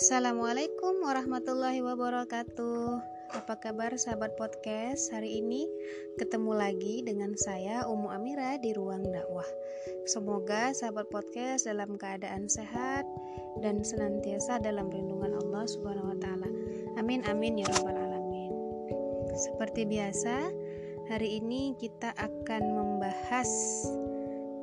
Assalamualaikum 0.00 1.04
warahmatullahi 1.04 1.84
wabarakatuh. 1.84 3.04
Apa 3.36 3.60
kabar 3.60 3.92
sahabat 4.00 4.32
podcast? 4.32 5.12
Hari 5.12 5.44
ini 5.44 5.68
ketemu 6.16 6.56
lagi 6.56 7.04
dengan 7.04 7.36
saya 7.36 7.84
Umu 7.84 8.08
Amira 8.08 8.56
di 8.56 8.72
ruang 8.72 9.04
dakwah. 9.04 9.44
Semoga 10.08 10.72
sahabat 10.72 11.04
podcast 11.12 11.68
dalam 11.68 12.00
keadaan 12.00 12.48
sehat 12.48 13.04
dan 13.60 13.84
senantiasa 13.84 14.64
dalam 14.64 14.88
perlindungan 14.88 15.36
Allah 15.36 15.68
Subhanahu 15.68 16.16
wa 16.16 16.18
taala. 16.24 16.48
Amin 16.96 17.20
amin 17.28 17.60
ya 17.60 17.68
rabbal 17.68 18.00
alamin. 18.00 18.56
Seperti 19.36 19.84
biasa, 19.84 20.48
hari 21.12 21.44
ini 21.44 21.76
kita 21.76 22.16
akan 22.16 22.62
membahas 22.72 23.52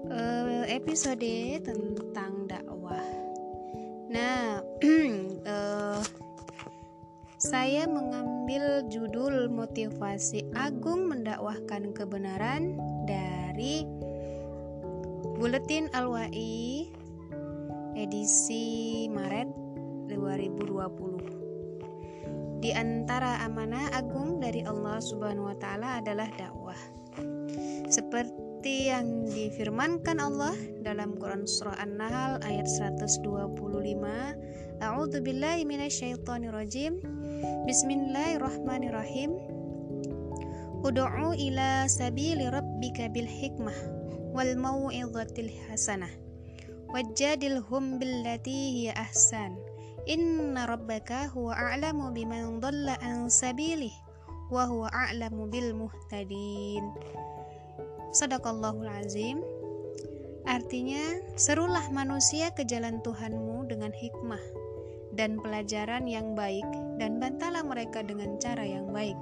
uh, 0.09 0.65
episode 0.65 1.61
tentang 1.61 2.49
dakwah. 2.49 3.05
Nah, 4.09 4.63
saya 7.47 7.87
mengambil 7.87 8.83
judul 8.91 9.47
motivasi 9.47 10.43
Agung 10.51 11.07
mendakwahkan 11.07 11.95
kebenaran 11.95 12.75
dari 13.07 13.87
Buletin 15.39 15.87
Al-Wa'i 15.95 16.91
edisi 17.95 19.07
Maret 19.07 19.47
2020. 20.11 22.59
Di 22.59 22.75
antara 22.75 23.39
amanah 23.47 23.95
agung 23.95 24.43
dari 24.43 24.67
Allah 24.67 24.99
Subhanahu 24.99 25.47
wa 25.47 25.55
taala 25.55 26.03
adalah 26.03 26.27
dakwah. 26.35 26.75
Seperti 27.87 28.91
yang 28.91 29.23
difirmankan 29.23 30.19
Allah 30.19 30.51
dalam 30.83 31.15
Quran 31.15 31.47
surah 31.47 31.79
An-Nahl 31.79 32.43
ayat 32.43 32.67
125 32.67 33.23
A'udzu 34.77 35.25
billahi 35.25 35.65
rajim 36.51 37.16
Bismillahirrahmanirrahim. 37.37 39.37
Ud'u 40.81 41.37
ila 41.37 41.85
sabili 41.85 42.49
rabbika 42.49 43.13
bil 43.13 43.29
hikmah 43.29 43.77
wal 44.33 44.57
mau'izatil 44.57 45.53
hasanah. 45.69 46.09
Wajadilhum 46.89 48.01
billati 48.01 48.81
hiya 48.81 48.97
ahsan. 48.97 49.53
Inna 50.09 50.65
rabbaka 50.65 51.29
huwa 51.29 51.53
a'lamu 51.53 52.09
biman 52.09 52.57
dhalla 52.57 52.97
an 53.05 53.29
sabilihi 53.29 53.93
wa 54.49 54.65
huwa 54.65 54.89
a'lamu 54.89 55.45
bil 55.45 55.77
muhtadin. 55.77 56.89
Sadaqallahul 58.17 58.89
azim. 58.89 59.45
Artinya, 60.49 61.21
serulah 61.37 61.85
manusia 61.93 62.49
ke 62.49 62.65
jalan 62.65 62.97
Tuhanmu 63.05 63.69
dengan 63.69 63.93
hikmah 63.93 64.41
dan 65.13 65.37
pelajaran 65.37 66.09
yang 66.09 66.33
baik 66.33 66.65
dan 66.97 67.21
bantalah 67.21 67.63
mereka 67.65 68.01
dengan 68.05 68.37
cara 68.41 68.65
yang 68.65 68.89
baik. 68.93 69.17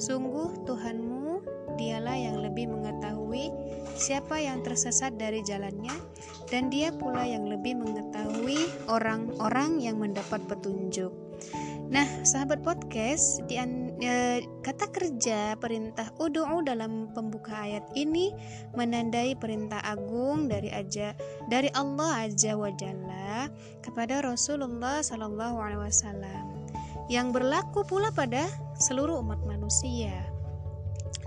Sungguh 0.00 0.64
Tuhanmu 0.64 1.44
dialah 1.76 2.16
yang 2.16 2.40
lebih 2.42 2.70
mengetahui 2.70 3.52
siapa 3.94 4.40
yang 4.40 4.64
tersesat 4.64 5.14
dari 5.20 5.44
jalannya 5.44 5.92
dan 6.48 6.72
dia 6.72 6.90
pula 6.90 7.22
yang 7.24 7.46
lebih 7.46 7.78
mengetahui 7.78 8.58
orang-orang 8.90 9.78
yang 9.80 10.00
mendapat 10.00 10.42
petunjuk. 10.50 11.12
Nah, 11.90 12.06
sahabat 12.22 12.62
podcast, 12.62 13.42
di 13.50 13.58
e, 13.58 14.46
kata 14.62 14.94
kerja 14.94 15.58
perintah 15.58 16.06
udu'u 16.22 16.62
dalam 16.62 17.10
pembuka 17.10 17.66
ayat 17.66 17.82
ini 17.98 18.30
menandai 18.78 19.34
perintah 19.34 19.82
agung 19.82 20.46
dari 20.46 20.70
aja 20.70 21.18
dari 21.50 21.66
Allah 21.74 22.30
Azza 22.30 22.54
wa 22.54 22.70
Jalla 22.70 23.50
kepada 23.82 24.22
Rasulullah 24.22 25.02
Sallallahu 25.02 25.56
alaihi 25.58 25.82
wasallam 25.82 26.59
yang 27.10 27.34
berlaku 27.34 27.82
pula 27.82 28.14
pada 28.14 28.46
seluruh 28.78 29.18
umat 29.18 29.42
manusia. 29.42 30.14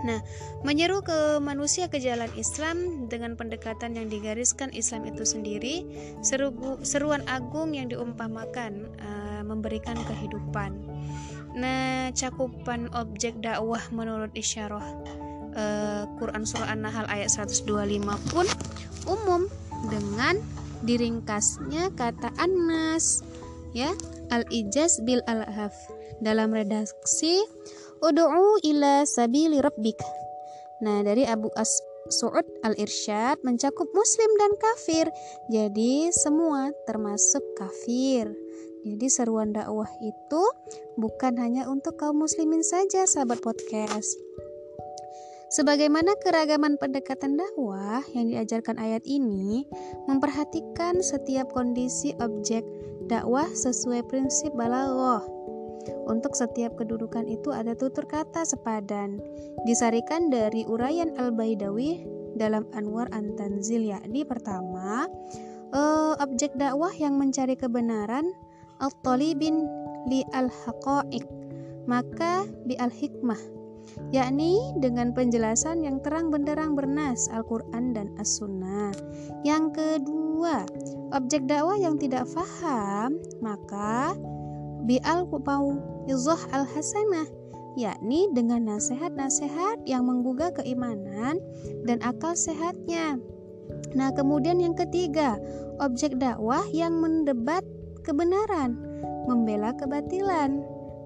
Nah, 0.04 0.20
menyeru 0.64 1.00
ke 1.04 1.40
manusia 1.40 1.88
ke 1.88 2.00
jalan 2.00 2.32
Islam 2.36 3.08
dengan 3.08 3.36
pendekatan 3.40 3.96
yang 3.96 4.08
digariskan 4.08 4.72
Islam 4.72 5.08
itu 5.08 5.24
sendiri, 5.24 5.88
seru, 6.20 6.52
seruan 6.84 7.24
agung 7.28 7.76
yang 7.76 7.88
diumpamakan 7.92 8.88
uh, 9.00 9.42
memberikan 9.48 9.96
kehidupan. 10.08 10.76
Nah, 11.56 12.12
cakupan 12.12 12.92
objek 12.96 13.40
dakwah 13.40 13.84
menurut 13.96 14.32
isyarah 14.36 14.84
uh, 15.56 16.04
Quran 16.20 16.44
surah 16.44 16.74
An-Nahl 16.74 17.08
ayat 17.08 17.32
125 17.32 17.64
pun 18.34 18.48
umum 19.08 19.48
dengan 19.88 20.40
diringkasnya 20.84 21.96
kata 21.96 22.32
Anas 22.36 23.24
ya 23.72 23.96
al-ijaz 24.34 25.06
bil 25.06 25.22
al-haf 25.30 25.78
dalam 26.18 26.50
redaksi 26.50 27.46
ud'u 28.02 28.58
ila 28.66 29.06
sabili 29.06 29.62
rabbik. 29.62 30.02
Nah, 30.82 31.06
dari 31.06 31.24
Abu 31.30 31.54
As 31.54 31.70
Su'ud 32.12 32.44
al-Irsyad 32.68 33.40
mencakup 33.48 33.88
muslim 33.96 34.28
dan 34.36 34.52
kafir. 34.60 35.08
Jadi 35.48 36.12
semua 36.12 36.76
termasuk 36.84 37.40
kafir. 37.56 38.28
Jadi 38.84 39.08
seruan 39.08 39.56
dakwah 39.56 39.88
itu 40.04 40.44
bukan 41.00 41.40
hanya 41.40 41.72
untuk 41.72 41.96
kaum 41.96 42.20
muslimin 42.20 42.60
saja, 42.60 43.08
sahabat 43.08 43.40
podcast. 43.40 44.20
Sebagaimana 45.54 46.18
keragaman 46.20 46.76
pendekatan 46.76 47.40
dakwah 47.40 48.04
yang 48.12 48.28
diajarkan 48.28 48.76
ayat 48.82 49.06
ini 49.08 49.64
memperhatikan 50.10 51.00
setiap 51.00 51.54
kondisi 51.56 52.12
objek 52.20 52.66
dakwah 53.08 53.48
sesuai 53.52 54.08
prinsip 54.08 54.54
balaghah. 54.56 55.24
Untuk 56.08 56.36
setiap 56.36 56.80
kedudukan 56.80 57.28
itu 57.28 57.52
ada 57.52 57.76
tutur 57.76 58.08
kata 58.08 58.48
sepadan. 58.48 59.20
Disarikan 59.68 60.32
dari 60.32 60.64
uraian 60.64 61.12
Al-Baidawi 61.20 62.08
dalam 62.40 62.64
Anwar 62.72 63.12
An-Tanzil 63.12 63.92
yakni 63.92 64.24
pertama, 64.24 65.08
uh, 65.76 66.14
objek 66.24 66.56
dakwah 66.56 66.94
yang 66.96 67.20
mencari 67.20 67.60
kebenaran 67.60 68.32
al-talibin 68.80 69.68
li 70.08 70.24
al-haqa'iq 70.32 71.26
maka 71.88 72.48
bi 72.64 72.80
al-hikmah 72.80 73.40
yakni 74.10 74.60
dengan 74.80 75.12
penjelasan 75.14 75.84
yang 75.86 76.02
terang 76.02 76.30
benderang 76.34 76.74
bernas 76.74 77.30
Al-Quran 77.32 77.94
dan 77.94 78.12
As-Sunnah 78.18 78.92
yang 79.46 79.70
kedua 79.72 80.66
objek 81.14 81.46
dakwah 81.46 81.78
yang 81.78 82.00
tidak 82.00 82.26
faham 82.32 83.20
maka 83.40 84.18
bi 84.84 85.00
al-mau'izah 85.04 86.42
al-hasanah 86.52 87.44
yakni 87.74 88.30
dengan 88.34 88.70
nasihat-nasihat 88.70 89.82
yang 89.90 90.06
menggugah 90.06 90.54
keimanan 90.54 91.42
dan 91.90 91.98
akal 92.06 92.38
sehatnya. 92.38 93.18
Nah, 93.94 94.10
kemudian 94.14 94.62
yang 94.62 94.78
ketiga, 94.78 95.38
objek 95.82 96.18
dakwah 96.18 96.66
yang 96.70 96.98
mendebat 97.02 97.66
kebenaran, 98.06 98.78
membela 99.26 99.74
kebatilan. 99.74 100.62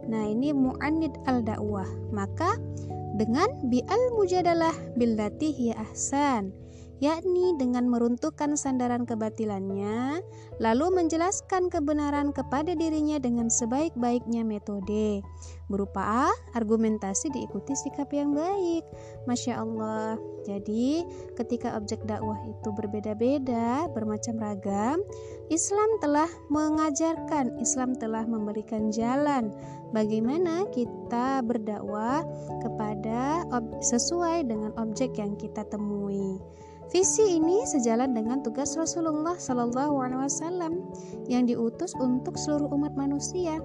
Nah, 0.07 0.23
ini 0.28 0.56
mu'anid 0.56 1.13
al-dakwah. 1.28 1.88
Maka 2.16 2.56
dengan 3.19 3.47
bi'al 3.68 4.16
mujadalah 4.16 4.73
billati 4.95 5.51
hiya 5.51 5.75
ahsan 5.79 6.56
yakni 6.97 7.53
dengan 7.62 7.85
meruntuhkan 7.85 8.57
sandaran 8.57 9.06
kebatilannya, 9.06 10.22
lalu 10.57 10.85
menjelaskan 10.90 11.69
kebenaran 11.69 12.34
kepada 12.34 12.73
dirinya 12.73 13.22
dengan 13.22 13.53
sebaik-baiknya 13.53 14.41
metode. 14.41 15.22
Berupa 15.69 16.31
argumentasi 16.57 17.29
diikuti 17.29 17.75
sikap 17.78 18.09
yang 18.16 18.34
baik. 18.34 18.81
Masya 19.29 19.62
Allah. 19.62 20.16
Jadi, 20.47 21.03
ketika 21.35 21.76
objek 21.76 22.02
dakwah 22.08 22.40
itu 22.47 22.70
berbeda-beda, 22.72 23.91
bermacam 23.91 24.40
ragam, 24.40 25.03
Islam 25.52 25.90
telah 25.99 26.31
mengajarkan, 26.47 27.59
Islam 27.59 27.99
telah 27.99 28.23
memberikan 28.23 28.90
jalan 28.96 29.52
bagaimana 29.91 30.67
kita 30.73 31.41
berdakwah 31.45 32.25
kepada 32.63 33.47
sesuai 33.79 34.47
dengan 34.47 34.72
objek 34.79 35.16
yang 35.19 35.35
kita 35.39 35.63
temui. 35.67 36.39
Visi 36.87 37.35
ini 37.35 37.67
sejalan 37.67 38.16
dengan 38.16 38.39
tugas 38.39 38.79
Rasulullah 38.79 39.35
Sallallahu 39.35 39.99
Alaihi 39.99 40.23
Wasallam 40.23 40.87
yang 41.28 41.43
diutus 41.43 41.91
untuk 41.99 42.39
seluruh 42.39 42.72
umat 42.72 42.95
manusia 42.95 43.59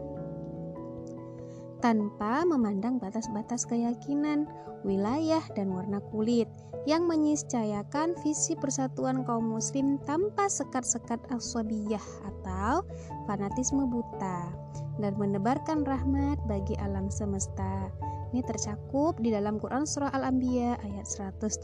tanpa 1.83 2.47
memandang 2.47 3.03
batas-batas 3.03 3.67
keyakinan, 3.67 4.47
wilayah, 4.87 5.43
dan 5.59 5.75
warna 5.75 5.99
kulit 6.15 6.47
yang 6.87 7.07
meniscayakan 7.07 8.15
visi 8.23 8.59
persatuan 8.59 9.23
kaum 9.23 9.55
muslim 9.55 9.99
tanpa 10.03 10.47
sekat-sekat 10.51 11.19
aswabiyah 11.31 12.03
atau 12.27 12.83
fanatisme 13.27 13.87
buta 13.87 14.51
dan 14.99 15.15
menebarkan 15.19 15.87
rahmat 15.87 16.39
bagi 16.47 16.79
alam 16.79 17.11
semesta 17.11 17.91
Ini 18.33 18.41
tercakup 18.49 19.21
di 19.21 19.29
dalam 19.29 19.61
Quran 19.61 19.85
Surah 19.85 20.09
Al-Anbiya 20.17 20.81
ayat 20.81 21.05
107. 21.05 21.61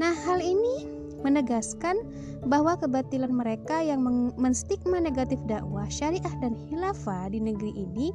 Nah, 0.00 0.16
hal 0.24 0.40
ini 0.40 1.01
menegaskan 1.22 1.98
bahwa 2.46 2.74
kebatilan 2.78 3.30
mereka 3.30 3.78
yang 3.82 4.02
menstigma 4.34 4.98
negatif 4.98 5.38
dakwah, 5.46 5.86
syariah 5.86 6.34
dan 6.42 6.58
khilafah 6.66 7.30
di 7.30 7.38
negeri 7.38 7.72
ini 7.74 8.10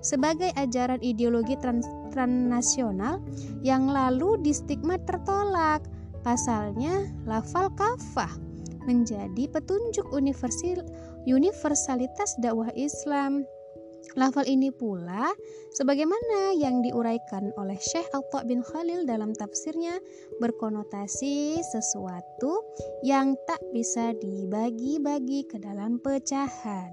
sebagai 0.00 0.50
ajaran 0.54 1.02
ideologi 1.02 1.58
trans 1.58 1.86
transnasional 2.14 3.18
yang 3.66 3.90
lalu 3.90 4.38
distigma 4.42 4.98
tertolak. 5.02 5.82
Pasalnya, 6.22 7.10
lafal 7.26 7.66
kafah 7.74 8.30
menjadi 8.86 9.50
petunjuk 9.50 10.06
universalitas 11.26 12.30
dakwah 12.38 12.70
Islam. 12.78 13.42
Lafal 14.18 14.44
ini 14.44 14.68
pula 14.68 15.32
sebagaimana 15.72 16.52
yang 16.58 16.84
diuraikan 16.84 17.54
oleh 17.56 17.78
Syekh 17.80 18.10
Atta 18.12 18.44
bin 18.44 18.60
Khalil 18.60 19.08
dalam 19.08 19.32
tafsirnya 19.32 19.96
berkonotasi 20.42 21.62
sesuatu 21.62 22.60
yang 23.06 23.38
tak 23.48 23.62
bisa 23.72 24.12
dibagi-bagi 24.18 25.48
ke 25.48 25.56
dalam 25.62 25.96
pecahan. 26.02 26.92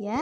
Ya, 0.00 0.20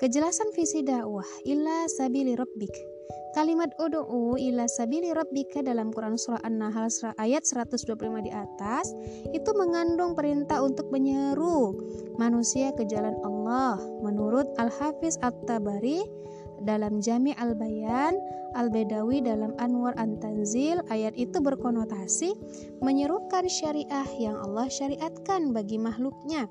kejelasan 0.00 0.52
visi 0.52 0.84
dakwah 0.84 1.28
illa 1.48 1.88
sabili 1.88 2.36
rabbik 2.36 2.89
Kalimat 3.30 3.70
ud'u 3.78 4.34
ila 4.34 4.66
sabili 4.66 5.14
rabbika 5.14 5.62
dalam 5.62 5.94
Quran 5.94 6.18
surah 6.18 6.42
An-Nahl 6.42 6.90
ayat 7.18 7.46
125 7.46 7.86
di 8.26 8.32
atas 8.34 8.90
itu 9.30 9.50
mengandung 9.54 10.18
perintah 10.18 10.58
untuk 10.60 10.90
menyeru 10.90 11.78
manusia 12.18 12.74
ke 12.74 12.82
jalan 12.90 13.14
Allah. 13.22 13.78
Menurut 14.02 14.50
Al-Hafiz 14.58 15.14
At-Tabari 15.22 16.02
dalam 16.66 17.00
Jami 17.00 17.32
Al-Bayan, 17.38 18.18
Al-Bedawi 18.58 19.24
dalam 19.24 19.56
Anwar 19.56 19.96
An-Tanzil, 19.96 20.84
ayat 20.92 21.16
itu 21.16 21.40
berkonotasi 21.40 22.36
menyerukan 22.84 23.48
syariah 23.48 24.08
yang 24.20 24.36
Allah 24.42 24.68
syariatkan 24.68 25.56
bagi 25.56 25.80
makhluknya 25.80 26.50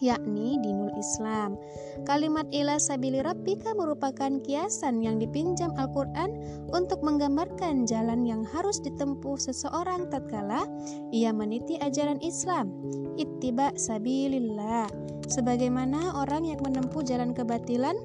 yakni 0.00 0.60
dinul 0.60 0.92
Islam. 0.96 1.56
Kalimat 2.04 2.46
ila 2.52 2.76
sabili 2.76 3.20
rabbika 3.24 3.72
merupakan 3.74 4.40
kiasan 4.44 5.00
yang 5.00 5.16
dipinjam 5.16 5.72
Al-Quran 5.76 6.36
untuk 6.70 7.00
menggambarkan 7.02 7.88
jalan 7.88 8.24
yang 8.28 8.42
harus 8.44 8.78
ditempuh 8.84 9.36
seseorang 9.40 10.08
tatkala 10.12 10.68
ia 11.10 11.32
meniti 11.32 11.80
ajaran 11.80 12.20
Islam. 12.20 12.72
Ittiba 13.16 13.72
sabilillah. 13.74 14.88
Sebagaimana 15.26 16.22
orang 16.22 16.46
yang 16.46 16.62
menempuh 16.62 17.02
jalan 17.02 17.34
kebatilan 17.34 17.98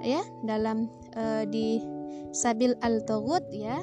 ya 0.00 0.24
dalam 0.44 0.88
uh, 1.16 1.44
di 1.48 1.80
Sabil 2.34 2.74
Al-Taghut 2.82 3.46
ya 3.54 3.78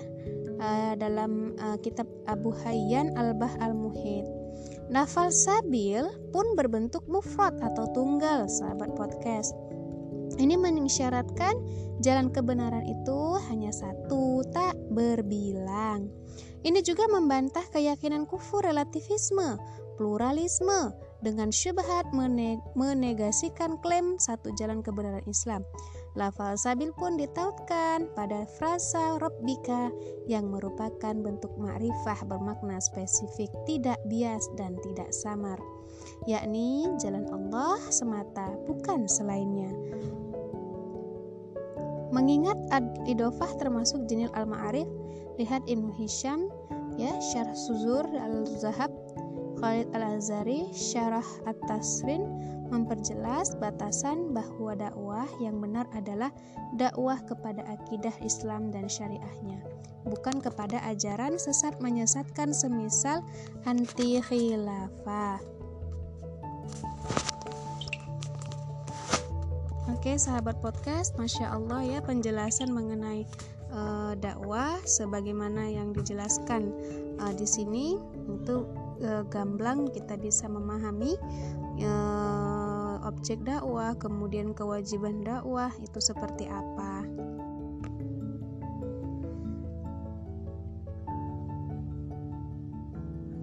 uh, 0.60 0.94
dalam 1.00 1.56
uh, 1.56 1.80
kitab 1.80 2.06
Abu 2.28 2.52
Hayyan 2.52 3.16
Al-Bah 3.16 3.56
Al-Muhid. 3.64 4.41
Nafal 4.92 5.32
sabil 5.32 6.04
pun 6.36 6.52
berbentuk 6.60 7.08
mufrad 7.08 7.56
atau 7.64 7.88
tunggal, 7.96 8.52
sahabat 8.52 8.92
podcast. 8.92 9.56
Ini 10.36 10.60
mengisyaratkan 10.60 11.56
jalan 12.04 12.28
kebenaran 12.28 12.84
itu 12.84 13.40
hanya 13.48 13.72
satu, 13.72 14.44
tak 14.52 14.76
berbilang. 14.92 16.12
Ini 16.68 16.84
juga 16.84 17.08
membantah 17.08 17.64
keyakinan 17.72 18.28
kufur 18.28 18.68
relativisme, 18.68 19.56
pluralisme, 19.96 20.92
dengan 21.24 21.56
syubhat 21.56 22.12
menegasikan 22.76 23.80
klaim 23.80 24.20
satu 24.20 24.52
jalan 24.60 24.84
kebenaran 24.84 25.24
Islam. 25.24 25.64
Lafal 26.12 26.60
sabil 26.60 26.92
pun 26.92 27.16
ditautkan 27.16 28.12
pada 28.20 28.44
frasa 28.60 29.16
Rabbika 29.16 29.96
yang 30.28 30.52
merupakan 30.52 31.16
bentuk 31.16 31.56
ma'rifah 31.56 32.28
bermakna 32.28 32.84
spesifik, 32.84 33.48
tidak 33.64 33.96
bias 34.12 34.44
dan 34.60 34.76
tidak 34.84 35.08
samar, 35.16 35.56
yakni 36.28 36.84
jalan 37.00 37.24
Allah 37.32 37.80
semata, 37.88 38.52
bukan 38.68 39.08
selainnya. 39.08 39.72
Mengingat 42.12 42.60
idofah 43.08 43.56
termasuk 43.56 44.04
jenil 44.12 44.28
al-ma'arif, 44.36 44.92
lihat 45.40 45.64
Ibnu 45.64 45.96
Hisham 45.96 46.52
ya 47.00 47.16
Syarh 47.32 47.56
Suzur 47.56 48.04
al-Zahab 48.04 48.92
Khalid 49.62 49.94
Al-Azhari 49.94 50.74
Syarah 50.74 51.30
At-Tasrin 51.46 52.26
memperjelas 52.74 53.54
batasan 53.62 54.34
bahwa 54.34 54.74
dakwah 54.74 55.30
yang 55.38 55.62
benar 55.62 55.86
adalah 55.94 56.34
dakwah 56.82 57.22
kepada 57.30 57.62
akidah 57.70 58.16
Islam 58.26 58.74
dan 58.74 58.90
syariahnya, 58.90 59.62
bukan 60.02 60.42
kepada 60.42 60.82
ajaran 60.90 61.38
sesat 61.38 61.78
menyesatkan 61.78 62.58
semisal 62.58 63.22
anti 63.70 64.18
khilafah. 64.18 65.38
Oke, 69.94 70.18
sahabat 70.18 70.58
podcast, 70.66 71.14
masya 71.22 71.54
Allah 71.54 71.86
ya 71.86 72.00
penjelasan 72.02 72.74
mengenai 72.74 73.30
uh, 73.72 74.14
dakwah 74.20 74.78
sebagaimana 74.84 75.72
yang 75.72 75.96
dijelaskan 75.96 76.72
uh, 77.20 77.34
di 77.36 77.48
sini 77.48 77.98
itu 78.28 78.68
uh, 79.04 79.24
gamblang 79.32 79.90
kita 79.92 80.20
bisa 80.20 80.46
memahami 80.46 81.18
uh, 81.84 83.02
objek 83.08 83.42
dakwah, 83.42 83.98
kemudian 83.98 84.54
kewajiban 84.54 85.26
dakwah 85.26 85.74
itu 85.82 85.98
seperti 85.98 86.46
apa. 86.48 87.04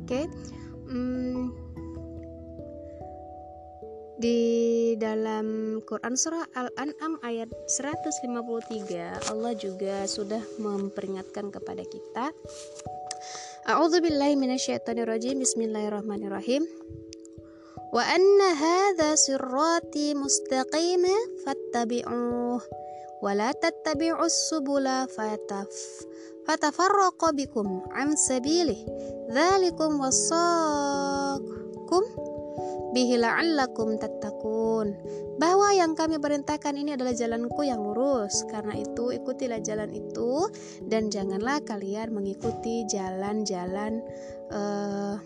Oke, 0.09 0.25
okay. 0.25 0.27
hmm, 0.89 1.53
di 4.19 4.99
dalam 4.99 5.79
Quran 5.87 6.19
surah 6.19 6.50
Al-An'am 6.50 7.23
ayat 7.23 7.55
153 7.70 9.31
Allah 9.31 9.55
juga 9.55 10.03
sudah 10.11 10.43
memperingatkan 10.59 11.55
kepada 11.55 11.87
kita. 11.87 12.35
A'udzubillahi 13.70 14.35
minasyaitonirrajim. 14.35 15.38
Bismillahirrahmanirrahim. 15.38 16.67
Wa 17.94 18.05
anna 18.05 18.59
hadha 18.59 19.15
sirati 19.15 20.19
mustaqima 20.19 21.15
fattabi'uh 21.47 22.61
wa 23.23 23.32
la 23.38 23.55
tattabi'us 23.55 24.50
subula 24.50 25.06
fataf 25.09 25.70
fatafarraqa 26.43 27.31
bikum 27.38 27.87
an 27.94 28.19
sabilih. 28.19 28.82
Dzalikum 29.31 30.03
wasaqum 30.03 32.28
bihi 32.93 33.21
la'allakum 33.21 34.01
tattaqun. 34.01 34.97
Bahwa 35.39 35.71
yang 35.77 35.95
kami 35.95 36.19
perintahkan 36.19 36.75
ini 36.75 36.99
adalah 36.99 37.15
jalanku 37.15 37.63
yang 37.63 37.83
lurus. 37.83 38.43
Karena 38.51 38.75
itu 38.75 39.15
ikutilah 39.15 39.63
jalan 39.63 39.93
itu 39.95 40.51
dan 40.89 41.13
janganlah 41.13 41.63
kalian 41.63 42.11
mengikuti 42.11 42.83
jalan-jalan 42.91 44.03
uh, 44.51 45.17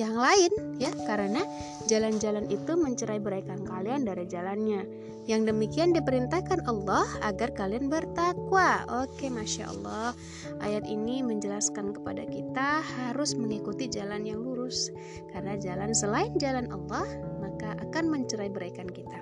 yang 0.00 0.14
lain 0.18 0.50
ya. 0.82 0.90
Karena 1.06 1.44
jalan-jalan 1.86 2.50
itu 2.50 2.72
mencerai 2.74 3.20
beraikan 3.22 3.62
kalian 3.62 4.08
dari 4.08 4.26
jalannya. 4.26 4.82
Yang 5.28 5.52
demikian 5.52 5.92
diperintahkan 5.92 6.64
Allah 6.64 7.04
agar 7.20 7.52
kalian 7.52 7.92
bertakwa. 7.92 8.88
Oke 9.04 9.28
masya 9.28 9.68
Allah. 9.68 10.16
Ayat 10.64 10.88
ini 10.88 11.20
menjelaskan 11.20 11.92
kepada 11.92 12.24
kita 12.24 12.80
harus 12.80 13.36
mengikuti 13.36 13.92
jalan 13.92 14.24
yang 14.24 14.40
lurus 14.68 14.92
karena 15.32 15.56
jalan 15.56 15.96
selain 15.96 16.36
jalan 16.36 16.68
Allah 16.68 17.08
maka 17.40 17.72
akan 17.88 18.12
mencerai 18.12 18.52
beraikan 18.52 18.84
kita 18.92 19.16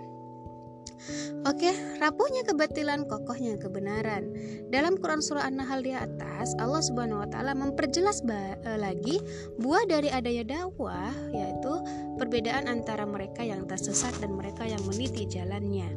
Oke, 1.46 1.70
rapuhnya 2.02 2.42
kebatilan, 2.42 3.06
kokohnya 3.06 3.54
kebenaran. 3.62 4.34
Dalam 4.74 4.98
Quran 4.98 5.22
surah 5.22 5.46
An-Nahl 5.46 5.78
di 5.86 5.94
atas, 5.94 6.50
Allah 6.58 6.82
Subhanahu 6.82 7.22
wa 7.22 7.28
taala 7.30 7.54
memperjelas 7.54 8.26
e, 8.26 8.70
lagi 8.74 9.22
buah 9.62 9.86
dari 9.86 10.10
adanya 10.10 10.42
dakwah 10.42 11.14
yaitu 11.30 11.78
perbedaan 12.16 12.66
antara 12.66 13.04
mereka 13.04 13.44
yang 13.46 13.68
tersesat 13.68 14.16
dan 14.18 14.35
mereka 14.35 14.64
yang 14.64 14.80
meniti 14.88 15.28
jalannya. 15.28 15.88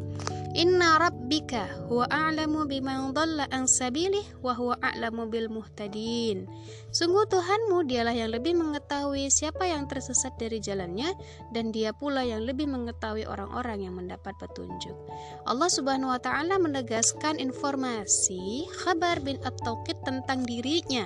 Inna 0.58 0.98
rabbika 0.98 1.88
huwa 1.88 2.10
a'lamu 2.10 2.66
biman 2.66 3.14
dhalla 3.14 3.46
an 3.54 3.70
sabilih 3.70 4.26
wa 4.42 4.58
huwa 4.58 4.76
a'lamu 4.82 5.30
bil 5.30 5.46
muhtadin. 5.46 6.50
Sungguh 6.90 7.30
Tuhanmu 7.30 7.86
dialah 7.86 8.18
yang 8.18 8.34
lebih 8.34 8.58
mengetahui 8.58 9.30
siapa 9.30 9.70
yang 9.70 9.86
tersesat 9.86 10.34
dari 10.42 10.58
jalannya 10.58 11.14
dan 11.54 11.70
dia 11.70 11.94
pula 11.94 12.26
yang 12.26 12.50
lebih 12.50 12.66
mengetahui 12.66 13.30
orang-orang 13.30 13.86
yang 13.86 13.94
mendapat 13.94 14.34
petunjuk. 14.42 14.98
Allah 15.46 15.70
Subhanahu 15.70 16.18
wa 16.18 16.20
taala 16.20 16.58
menegaskan 16.58 17.38
informasi 17.38 18.66
khabar 18.82 19.22
bin 19.22 19.38
at-tauqid 19.46 20.02
tentang 20.02 20.50
dirinya. 20.50 21.06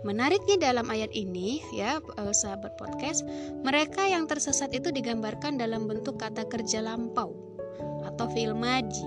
Menariknya 0.00 0.72
dalam 0.72 0.88
ayat 0.88 1.12
ini 1.12 1.60
ya 1.76 2.00
eh, 2.00 2.34
sahabat 2.34 2.80
podcast, 2.80 3.24
mereka 3.60 4.08
yang 4.08 4.24
tersesat 4.24 4.72
itu 4.72 4.88
digambarkan 4.88 5.60
dalam 5.60 5.84
bentuk 5.84 6.16
kata 6.16 6.48
kerja 6.48 6.80
lampau 6.80 7.36
atau 8.08 8.26
fi'il 8.32 8.56
maji. 8.56 9.04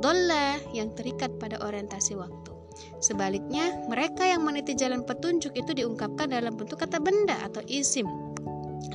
Dolla 0.00 0.56
yang 0.72 0.96
terikat 0.96 1.36
pada 1.36 1.60
orientasi 1.60 2.16
waktu. 2.16 2.56
Sebaliknya, 3.04 3.84
mereka 3.92 4.24
yang 4.24 4.40
meniti 4.40 4.72
jalan 4.72 5.04
petunjuk 5.04 5.52
itu 5.52 5.76
diungkapkan 5.76 6.32
dalam 6.32 6.56
bentuk 6.56 6.80
kata 6.80 6.96
benda 6.96 7.36
atau 7.44 7.60
isim 7.68 8.08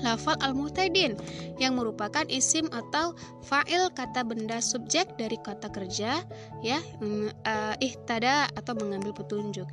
lafal 0.02 0.36
al-muhtadin 0.42 1.18
yang 1.62 1.80
merupakan 1.80 2.26
isim 2.28 2.68
atau 2.74 3.16
fa'il 3.46 3.88
kata 3.96 4.26
benda 4.26 4.60
subjek 4.60 5.08
dari 5.16 5.40
kata 5.42 5.72
kerja 5.72 6.26
ya 6.62 6.80
uh, 7.02 7.76
ihtada 7.80 8.50
atau 8.58 8.74
mengambil 8.78 9.16
petunjuk. 9.16 9.68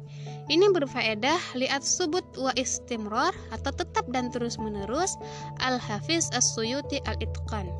Ini 0.50 0.68
berfaedah 0.74 1.56
liat 1.56 1.82
subut 1.86 2.24
wa 2.34 2.50
istimrar 2.58 3.32
atau 3.54 3.70
tetap 3.72 4.04
dan 4.10 4.28
terus-menerus 4.34 5.14
Al-Hafiz 5.62 6.28
As-Suyuti 6.34 6.98
Al-Itqan. 7.06 7.70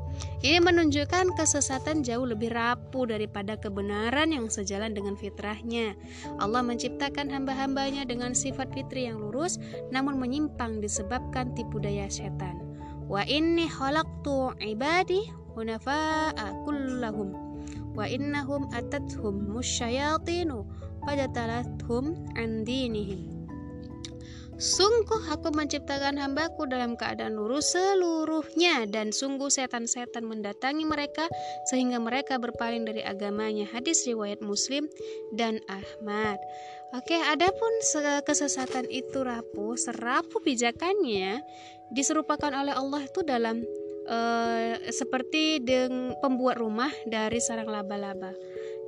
Ini 0.42 0.58
menunjukkan 0.58 1.38
kesesatan 1.38 2.02
jauh 2.02 2.26
lebih 2.26 2.50
rapuh 2.50 3.06
daripada 3.06 3.54
kebenaran 3.54 4.34
yang 4.34 4.50
sejalan 4.50 4.90
dengan 4.90 5.14
fitrahnya. 5.14 5.94
Allah 6.42 6.66
menciptakan 6.66 7.30
hamba-hambanya 7.30 8.02
dengan 8.02 8.34
sifat 8.34 8.74
fitri 8.74 9.06
yang 9.06 9.22
lurus 9.22 9.62
namun 9.94 10.18
menyimpang 10.18 10.82
disebabkan 10.82 11.54
tipu 11.54 11.78
daya 11.78 12.10
setan. 12.10 12.58
Wa 13.06 13.22
inni 13.26 13.70
khalaqtu 13.70 14.58
ibadi 14.58 15.30
hunafa'a 15.54 16.64
kullahum 16.66 17.32
wa 17.92 18.08
innahum 18.08 18.66
atathum 18.72 19.52
musyayatinu 19.52 20.64
fajatalathum 21.04 22.18
an 22.34 22.64
dinihim. 22.64 23.31
Sungguh 24.62 25.26
aku 25.26 25.50
menciptakan 25.50 26.22
hambaku 26.22 26.70
dalam 26.70 26.94
keadaan 26.94 27.34
lurus 27.34 27.74
seluruhnya 27.74 28.86
dan 28.86 29.10
sungguh 29.10 29.50
setan-setan 29.50 30.22
mendatangi 30.22 30.86
mereka 30.86 31.26
sehingga 31.66 31.98
mereka 31.98 32.38
berpaling 32.38 32.86
dari 32.86 33.02
agamanya. 33.02 33.66
Hadis 33.66 34.06
riwayat 34.06 34.38
Muslim 34.38 34.86
dan 35.34 35.58
Ahmad. 35.66 36.38
Oke, 36.94 37.18
adapun 37.18 37.74
kesesatan 38.22 38.86
itu 38.86 39.26
rapuh, 39.26 39.74
serapuh 39.74 40.38
bijakannya 40.46 41.42
diserupakan 41.90 42.54
oleh 42.54 42.78
Allah 42.78 43.02
itu 43.02 43.26
dalam 43.26 43.66
uh, 44.06 44.78
seperti 44.94 45.58
deng 45.58 46.14
pembuat 46.22 46.62
rumah 46.62 46.94
dari 47.10 47.42
sarang 47.42 47.66
laba-laba. 47.66 48.30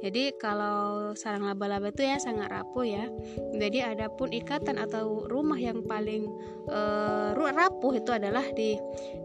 Jadi 0.04 0.36
kalau 0.36 1.16
sarang 1.16 1.48
laba-laba 1.48 1.88
itu 1.88 2.04
ya 2.04 2.20
sangat 2.20 2.52
rapuh 2.52 2.84
ya. 2.84 3.08
Jadi 3.56 3.80
adapun 3.80 4.36
ikatan 4.36 4.76
atau 4.76 5.24
rumah 5.32 5.56
yang 5.56 5.80
paling 5.80 6.28
uh, 6.68 7.32
rapuh 7.32 7.96
itu 7.96 8.12
adalah 8.12 8.44
di 8.52 8.76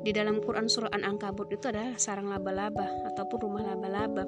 di 0.07 0.15
dalam 0.15 0.39
Quran 0.39 0.71
surah 0.71 0.95
An-Ankabut 0.95 1.51
itu 1.51 1.67
adalah 1.67 1.99
sarang 1.99 2.31
laba-laba 2.31 2.87
ataupun 3.11 3.37
rumah 3.43 3.67
laba-laba. 3.67 4.23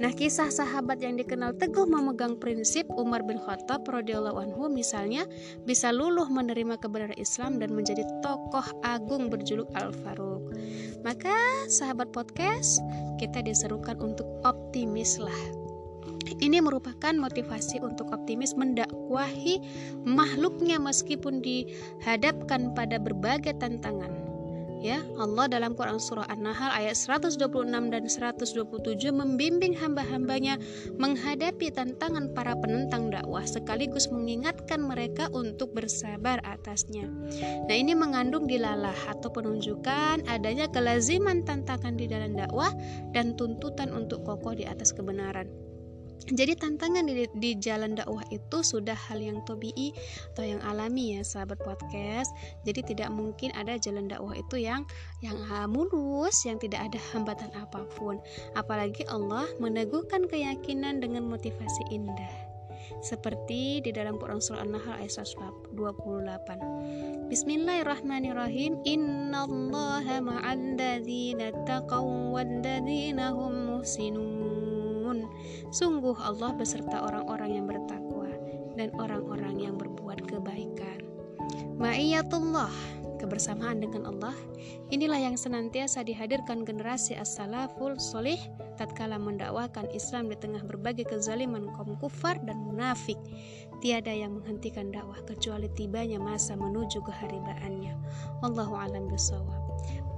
Nah, 0.00 0.08
kisah 0.16 0.48
sahabat 0.48 1.04
yang 1.04 1.20
dikenal 1.20 1.60
teguh 1.60 1.84
memegang 1.84 2.40
prinsip 2.40 2.88
Umar 2.96 3.20
bin 3.20 3.36
Khattab 3.36 3.84
radhiyallahu 3.84 4.40
anhu 4.40 4.72
misalnya 4.72 5.28
bisa 5.68 5.92
luluh 5.92 6.32
menerima 6.32 6.80
kebenaran 6.80 7.18
Islam 7.20 7.60
dan 7.60 7.76
menjadi 7.76 8.08
tokoh 8.24 8.64
agung 8.88 9.28
berjuluk 9.28 9.68
Al-Faruq. 9.76 10.48
Maka 11.04 11.36
sahabat 11.68 12.08
podcast, 12.16 12.80
kita 13.20 13.44
diserukan 13.44 14.00
untuk 14.00 14.24
optimislah 14.48 15.59
ini 16.40 16.60
merupakan 16.60 17.12
motivasi 17.16 17.80
untuk 17.80 18.12
optimis 18.12 18.54
mendakwahi 18.54 19.60
makhluknya 20.04 20.76
meskipun 20.80 21.40
dihadapkan 21.40 22.72
pada 22.76 23.00
berbagai 23.00 23.56
tantangan. 23.58 24.30
Ya, 24.80 25.04
Allah 25.20 25.44
dalam 25.44 25.76
Quran 25.76 26.00
surah 26.00 26.24
An-Nahl 26.32 26.72
ayat 26.72 26.96
126 26.96 27.36
dan 27.92 28.04
127 28.08 29.12
membimbing 29.12 29.76
hamba-hambanya 29.76 30.56
menghadapi 30.96 31.68
tantangan 31.68 32.32
para 32.32 32.56
penentang 32.56 33.12
dakwah 33.12 33.44
sekaligus 33.44 34.08
mengingatkan 34.08 34.80
mereka 34.80 35.28
untuk 35.36 35.76
bersabar 35.76 36.40
atasnya. 36.48 37.12
Nah, 37.68 37.76
ini 37.76 37.92
mengandung 37.92 38.48
dilalah 38.48 38.96
atau 39.04 39.28
penunjukan 39.28 40.24
adanya 40.24 40.64
kelaziman 40.72 41.44
tantangan 41.44 42.00
di 42.00 42.08
dalam 42.08 42.32
dakwah 42.32 42.72
dan 43.12 43.36
tuntutan 43.36 43.92
untuk 43.92 44.24
kokoh 44.24 44.56
di 44.56 44.64
atas 44.64 44.96
kebenaran. 44.96 45.69
Jadi 46.28 46.52
tantangan 46.52 47.08
di, 47.08 47.24
di 47.40 47.56
jalan 47.56 47.96
dakwah 47.96 48.20
itu 48.28 48.60
sudah 48.60 48.92
hal 49.08 49.24
yang 49.24 49.40
tobii 49.48 49.96
atau 50.36 50.44
yang 50.44 50.60
alami 50.68 51.16
ya 51.16 51.24
sahabat 51.24 51.56
podcast. 51.64 52.28
Jadi 52.68 52.92
tidak 52.92 53.08
mungkin 53.08 53.48
ada 53.56 53.80
jalan 53.80 54.04
dakwah 54.04 54.36
itu 54.36 54.60
yang 54.60 54.84
yang 55.24 55.40
mulus, 55.72 56.36
yang 56.44 56.60
tidak 56.60 56.92
ada 56.92 57.00
hambatan 57.16 57.48
apa 57.56 57.88
pun. 57.96 58.20
Apalagi 58.52 59.08
Allah 59.08 59.48
meneguhkan 59.56 60.28
keyakinan 60.28 61.00
dengan 61.00 61.24
motivasi 61.24 61.88
indah. 61.88 62.50
Seperti 63.00 63.80
di 63.80 63.90
dalam 63.96 64.20
Quran 64.20 64.44
surah 64.44 64.66
An-Nahl 64.66 65.00
ayat 65.00 65.24
28. 65.72 67.32
Bismillahirrahmanirrahim. 67.32 68.82
Innallaha 68.84 70.20
ma'al 70.20 70.76
ladzina 70.76 71.54
taqaw 71.64 72.04
wal 72.34 72.60
hum 73.32 73.54
muhsinun 73.72 74.69
Sungguh 75.74 76.16
Allah 76.20 76.54
beserta 76.54 77.02
orang-orang 77.02 77.58
yang 77.58 77.66
bertakwa 77.66 78.30
dan 78.78 78.94
orang-orang 78.96 79.58
yang 79.58 79.74
berbuat 79.76 80.24
kebaikan. 80.24 81.04
Ma'iyatullah, 81.80 82.70
kebersamaan 83.20 83.80
dengan 83.84 84.08
Allah, 84.08 84.36
inilah 84.92 85.16
yang 85.16 85.36
senantiasa 85.36 86.04
dihadirkan 86.04 86.64
generasi 86.64 87.16
as-salaful 87.16 87.96
solih 88.00 88.40
tatkala 88.80 89.20
mendakwakan 89.20 89.92
Islam 89.92 90.32
di 90.32 90.36
tengah 90.40 90.64
berbagai 90.64 91.04
kezaliman 91.04 91.68
kaum 91.76 92.00
kufar 92.00 92.40
dan 92.48 92.56
munafik. 92.64 93.20
Tiada 93.84 94.12
yang 94.12 94.40
menghentikan 94.40 94.92
dakwah 94.92 95.20
kecuali 95.24 95.68
tibanya 95.72 96.16
masa 96.16 96.56
menuju 96.56 97.00
keharibaannya. 97.04 97.92
Allahu 98.44 98.76
alam 98.76 99.08
bisawab. 99.08 99.60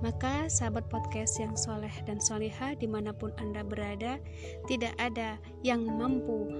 Maka 0.02 0.50
sahabat 0.50 0.90
podcast 0.90 1.38
yang 1.38 1.54
soleh 1.54 1.94
dan 2.04 2.18
solihah 2.18 2.74
di 2.74 2.90
mana 2.90 3.14
pun 3.14 3.30
Anda 3.38 3.62
berada 3.62 4.18
Tidak 4.66 4.98
ada 4.98 5.38
yang 5.62 5.86
mampu 5.86 6.50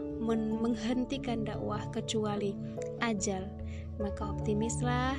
menghentikan 0.62 1.42
dakwah 1.42 1.82
kecuali 1.90 2.54
ajal. 3.02 3.50
Maka 3.99 4.30
optimislah 4.30 5.18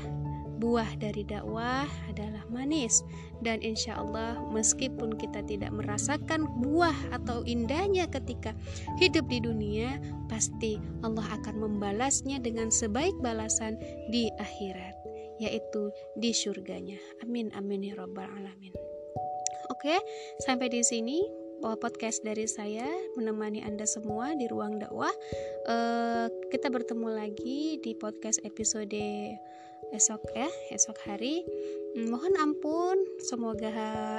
buah 0.64 0.96
dari 0.96 1.28
dakwah 1.28 1.84
adalah 2.08 2.48
manis. 2.48 3.04
Dan 3.44 3.60
insya 3.60 4.00
Allah 4.00 4.40
meskipun 4.56 5.20
kita 5.20 5.44
tidak 5.44 5.76
merasakan 5.76 6.48
buah 6.64 6.96
atau 7.12 7.44
indahnya 7.44 8.08
ketika 8.08 8.56
hidup 8.96 9.28
di 9.28 9.44
dunia 9.44 10.00
pasti 10.32 10.80
Allah 11.04 11.28
akan 11.44 11.60
membalasnya 11.60 12.40
dengan 12.40 12.72
sebaik 12.72 13.14
balasan 13.20 13.76
di 14.08 14.32
akhirat 14.40 14.93
yaitu 15.50 15.92
di 16.16 16.32
surganya. 16.32 17.00
Amin 17.24 17.52
amin 17.56 17.92
ya 17.92 17.94
rabbal 18.00 18.28
alamin. 18.28 18.74
Oke, 19.72 19.96
sampai 20.44 20.68
di 20.68 20.84
sini 20.84 21.24
podcast 21.80 22.20
dari 22.28 22.44
saya 22.44 22.84
menemani 23.16 23.64
Anda 23.64 23.88
semua 23.88 24.36
di 24.36 24.52
ruang 24.52 24.84
dakwah. 24.84 25.14
Uh, 25.64 26.28
kita 26.52 26.68
bertemu 26.68 27.08
lagi 27.08 27.80
di 27.80 27.96
podcast 27.96 28.44
episode 28.44 28.92
esok 29.92 30.22
ya, 30.38 30.50
esok 30.72 30.98
hari. 31.04 31.44
Hmm, 31.94 32.10
mohon 32.10 32.34
ampun, 32.42 32.98
semoga 33.22 33.70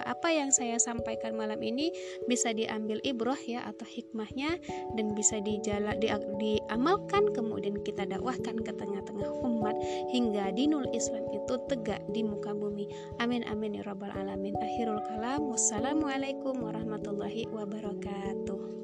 apa 0.06 0.28
yang 0.30 0.54
saya 0.54 0.78
sampaikan 0.78 1.34
malam 1.34 1.58
ini 1.58 1.90
bisa 2.30 2.54
diambil 2.54 3.02
ibroh 3.02 3.38
ya 3.48 3.66
atau 3.66 3.82
hikmahnya 3.82 4.62
dan 4.94 5.16
bisa 5.16 5.42
dijala, 5.42 5.98
di, 5.98 6.06
diamalkan 6.38 7.34
kemudian 7.34 7.82
kita 7.82 8.06
dakwahkan 8.06 8.62
ke 8.62 8.72
tengah-tengah 8.78 9.30
umat 9.42 9.74
hingga 10.14 10.54
dinul 10.54 10.86
Islam 10.94 11.26
itu 11.34 11.54
tegak 11.66 12.04
di 12.14 12.22
muka 12.22 12.54
bumi. 12.54 12.86
Amin 13.18 13.42
amin 13.50 13.80
ya 13.80 13.82
rabbal 13.82 14.14
alamin. 14.14 14.54
Akhirul 14.62 15.02
kalam. 15.10 15.50
Wassalamualaikum 15.50 16.54
warahmatullahi 16.62 17.50
wabarakatuh. 17.50 18.83